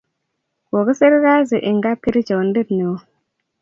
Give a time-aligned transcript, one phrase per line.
[0.67, 2.95] kokisir kasi eng kapkerichonde neo